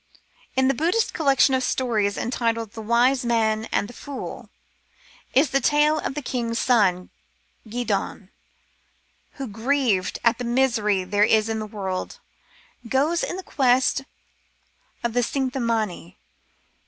[0.55, 4.49] In the Buddhist collection of stories entitled The Wise Man and the Fool
[5.35, 7.11] is the tale of the king's son,
[7.69, 8.29] Gedon,
[9.33, 12.17] who, grieved at the misery there is in the world,
[12.89, 14.01] goes in quest
[15.03, 16.17] of the" Tschinta mani."